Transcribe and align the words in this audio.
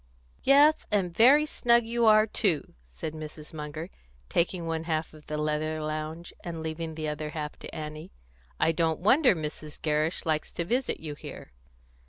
"Yes, 0.41 0.87
and 0.89 1.15
very 1.15 1.45
snug 1.45 1.85
you 1.85 2.07
are, 2.07 2.25
too," 2.25 2.73
said 2.87 3.13
Mrs. 3.13 3.53
Munger, 3.53 3.91
taking 4.29 4.65
one 4.65 4.85
half 4.85 5.13
of 5.13 5.27
the 5.27 5.37
leather 5.37 5.79
lounge, 5.79 6.33
and 6.43 6.63
leaving 6.63 6.95
the 6.95 7.07
other 7.07 7.29
half 7.29 7.59
to 7.59 7.75
Annie. 7.75 8.11
"I 8.59 8.71
don't 8.71 9.01
wonder 9.01 9.35
Mrs. 9.35 9.79
Gerrish 9.79 10.25
likes 10.25 10.51
to 10.53 10.65
visit 10.65 10.99
you 10.99 11.13
here." 11.13 11.51